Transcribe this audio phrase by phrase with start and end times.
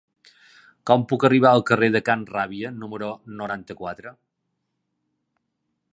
[0.89, 3.13] Com puc arribar al carrer de Can Ràbia número
[3.43, 4.17] noranta-quatre?